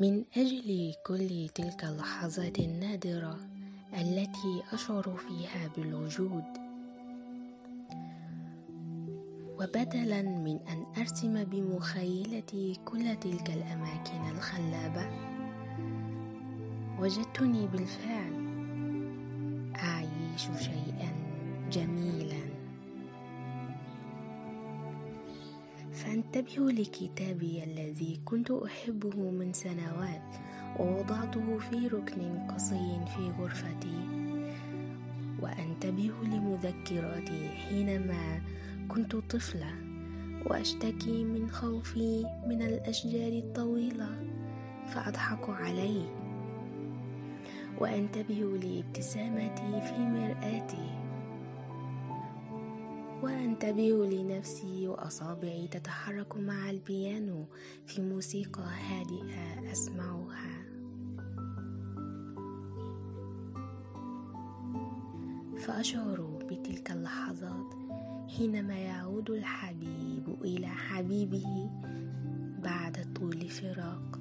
من 0.00 0.24
أجل 0.36 0.94
كل 1.06 1.48
تلك 1.54 1.84
اللحظات 1.84 2.58
النادرة 2.58 3.38
التي 3.92 4.62
أشعر 4.72 5.16
فيها 5.16 5.68
بالوجود. 5.76 6.44
وبدلا 9.60 10.22
من 10.22 10.58
أن 10.68 10.86
أرسم 10.98 11.44
بمخيلتي 11.44 12.74
كل 12.84 13.16
تلك 13.16 13.50
الأماكن 13.50 14.36
الخلابة 14.36 15.06
وجدتني 17.00 17.66
بالفعل 17.66 18.34
أعيش 19.76 20.42
شيئا 20.58 21.12
جميلا. 21.72 22.55
فانتبهوا 26.16 26.70
لكتابي 26.70 27.64
الذي 27.64 28.20
كنت 28.24 28.50
أحبه 28.50 29.30
من 29.30 29.52
سنوات 29.52 30.34
ووضعته 30.78 31.58
في 31.58 31.88
ركن 31.88 32.46
قصي 32.48 33.00
في 33.16 33.30
غرفتي. 33.38 33.98
وأنتبه 35.42 36.12
لمذكراتي 36.22 37.48
حينما 37.48 38.40
كنت 38.88 39.16
طفلة 39.16 39.74
وأشتكي 40.46 41.24
من 41.24 41.50
خوفي 41.50 42.24
من 42.46 42.62
الأشجار 42.62 43.32
الطويلة 43.32 44.08
فأضحك 44.86 45.50
عليه. 45.50 46.08
وأنتبه 47.78 48.58
لابتسامتي 48.62 49.80
في 49.80 49.98
مرآتي. 49.98 51.05
وأنتبه 53.22 54.06
لنفسي 54.06 54.88
وأصابعي 54.88 55.68
تتحرك 55.68 56.36
مع 56.36 56.70
البيانو 56.70 57.44
في 57.86 58.02
موسيقى 58.02 58.62
هادئة 58.62 59.72
أسمعها. 59.72 60.66
فأشعر 65.58 66.20
بتلك 66.50 66.90
اللحظات 66.90 67.74
حينما 68.38 68.74
يعود 68.74 69.30
الحبيب 69.30 70.36
إلى 70.44 70.66
حبيبه 70.66 71.70
بعد 72.62 73.12
طول 73.14 73.48
فراق 73.48 74.20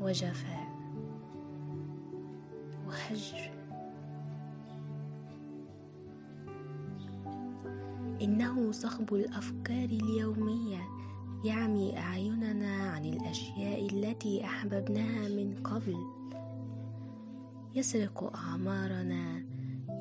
وجفاء 0.00 0.74
وهجر 2.86 3.53
إنه 8.24 8.72
صخب 8.72 9.14
الأفكار 9.14 9.84
اليومية. 9.84 10.80
يعمي 11.44 11.98
أعيننا 11.98 12.82
عن 12.82 13.04
الأشياء 13.04 13.86
التي 13.86 14.44
أحببناها 14.44 15.28
من 15.28 15.54
قبل. 15.64 15.96
يسرق 17.74 18.36
أعمارنا 18.36 19.44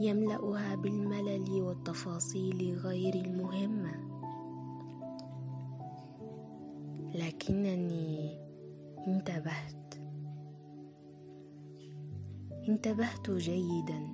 يملأها 0.01 0.75
بالملل 0.75 1.61
والتفاصيل 1.61 2.77
غير 2.77 3.15
المهمة. 3.15 3.93
لكنني 7.15 8.37
انتبهت. 9.07 9.95
انتبهت 12.69 13.31
جيدا 13.31 14.07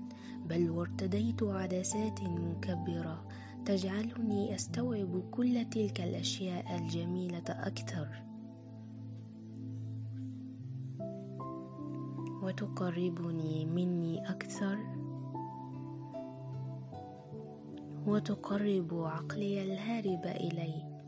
بل 0.46 0.70
وارتديت 0.70 1.44
عدسات 1.44 2.24
مكبرة. 2.24 3.28
تجعلني 3.70 4.56
أستوعب 4.56 5.24
كل 5.32 5.66
تلك 5.66 6.02
الأشياء 6.02 6.76
الجميلة 6.76 7.44
أكثر. 7.50 8.08
وتقربني 12.44 13.66
مني 13.66 14.30
أكثر. 14.30 14.78
وتقرب 18.08 18.94
عقلي 18.94 19.64
الهارب 19.64 20.26
إلي. 20.26 21.02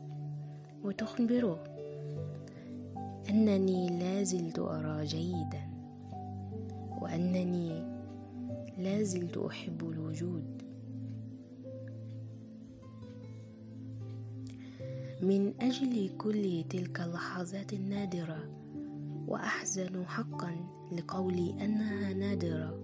وتخبره 0.84 1.64
أنني 3.30 3.98
لازلت 3.98 4.58
أرى 4.58 5.04
جيدا. 5.04 5.70
وأنني 7.00 7.84
لازلت 8.78 9.38
أحب 9.38 9.90
الوجود. 9.90 10.71
من 15.22 15.54
أجل 15.60 16.16
كل 16.18 16.64
تلك 16.70 17.00
اللحظات 17.00 17.72
النادرة 17.72 18.38
وأحزن 19.28 20.06
حقا 20.06 20.56
لقولي 20.92 21.64
أنها 21.64 22.12
نادرة. 22.12 22.78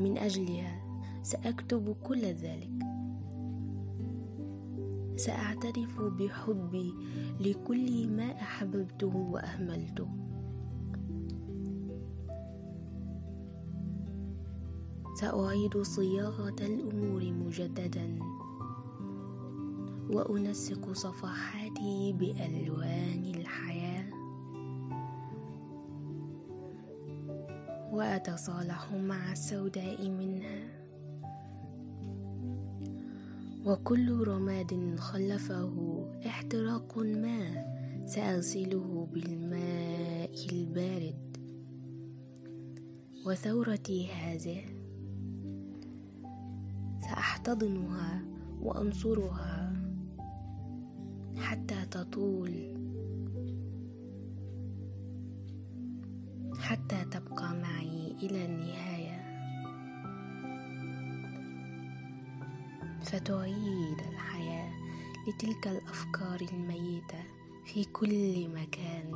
من 0.00 0.18
أجلها 0.18 0.82
سأكتب 1.22 1.96
كل 2.02 2.24
ذلك. 2.24 2.70
سأعترف 5.16 6.00
بحبي 6.00 6.92
لكل 7.40 8.08
ما 8.08 8.32
أحببته 8.32 9.16
وأهملته. 9.16 10.08
سأعيد 15.14 15.82
صياغة 15.82 16.56
الأمور 16.60 17.32
مجددا. 17.32 18.18
وأنسق 20.12 20.92
صفحاتي 20.92 22.12
بألوان 22.12 23.24
الحياة. 23.34 24.10
وأتصالح 27.92 28.92
مع 28.92 29.32
السوداء 29.32 30.08
منها 30.08 30.80
وكل 33.66 34.28
رماد 34.28 34.96
خلفه 34.98 35.74
احتراق 36.26 36.98
ما 36.98 37.66
سأغسله 38.06 39.08
بالماء 39.12 40.46
البارد. 40.52 41.30
وثورتي 43.26 44.12
هذه 44.12 44.64
سأحتضنها 47.00 48.24
وأنصرها 48.62 49.49
حتى 51.40 51.86
تطول. 51.90 52.80
حتى 56.58 57.04
تبقى 57.04 57.54
معي 57.54 58.14
إلى 58.22 58.44
النهاية. 58.46 59.20
فتعيد 63.02 63.98
الحياة 64.12 64.70
لتلك 65.28 65.68
الأفكار 65.68 66.40
الميتة 66.52 67.24
في 67.64 67.84
كل 67.84 68.48
مكان. 68.48 69.12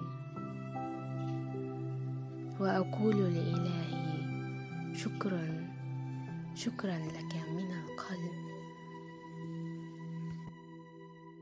وأقول 2.60 3.16
لإلهي 3.16 4.94
شكرا 4.94 5.74
شكرا 6.54 6.98
لك 6.98 7.34
من 7.56 7.72